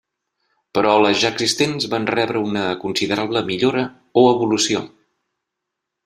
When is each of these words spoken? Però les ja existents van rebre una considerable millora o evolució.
Però 0.77 0.93
les 1.05 1.17
ja 1.23 1.29
existents 1.33 1.85
van 1.91 2.07
rebre 2.11 2.41
una 2.47 2.63
considerable 2.87 3.43
millora 3.51 3.83
o 4.23 4.27
evolució. 4.35 4.81